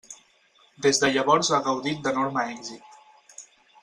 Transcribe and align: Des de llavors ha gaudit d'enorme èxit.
Des 0.85 1.01
de 1.03 1.09
llavors 1.17 1.51
ha 1.51 1.59
gaudit 1.67 2.01
d'enorme 2.07 2.47
èxit. 2.57 3.45